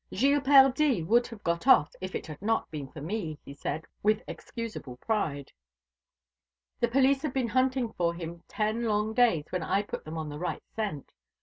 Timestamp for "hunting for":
7.49-8.15